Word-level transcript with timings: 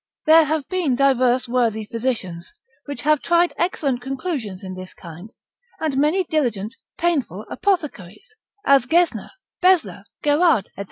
There 0.25 0.45
have 0.45 0.67
been 0.67 0.95
diverse 0.95 1.47
worthy 1.47 1.85
physicians, 1.85 2.51
which 2.85 3.03
have 3.03 3.21
tried 3.21 3.53
excellent 3.55 4.01
conclusions 4.01 4.63
in 4.63 4.73
this 4.73 4.95
kind, 4.95 5.29
and 5.79 5.95
many 5.95 6.23
diligent, 6.23 6.75
painful 6.97 7.45
apothecaries, 7.51 8.25
as 8.65 8.87
Gesner, 8.87 9.29
Besler, 9.61 10.05
Gerard, 10.23 10.69
&c. 10.75 10.79